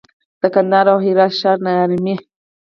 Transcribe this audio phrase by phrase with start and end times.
[0.41, 2.15] د کندهار او هرات ښار ناارامي